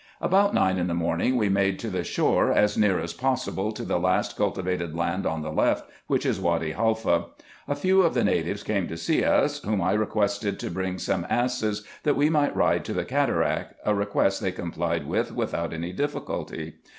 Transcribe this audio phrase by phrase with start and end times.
[0.19, 3.83] About nine in the morning we made to the shore, as near as possible to
[3.85, 7.25] the last cultivated land on the left, which is Wady Haifa.
[7.67, 11.27] A few of the natives came to see us, whom I requested to bring some
[11.29, 15.93] asses, that we might ride to the cataract, a request they complied with without any
[15.93, 16.77] difficulty.